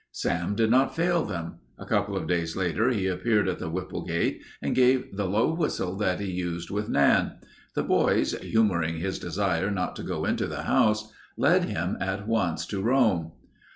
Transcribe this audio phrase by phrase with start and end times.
[0.13, 1.59] Sam did not fail them.
[1.77, 5.53] A couple of days later he appeared at the Whipple gate and gave the low
[5.53, 7.33] whistle that he used with Nan.
[7.75, 12.65] The boys, humoring his desire not to go into the house, led him at once
[12.73, 13.33] to Rome.